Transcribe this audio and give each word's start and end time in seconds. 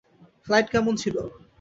Flight 0.47 0.67
কেমন 0.73 0.93
ছিল? 1.01 1.15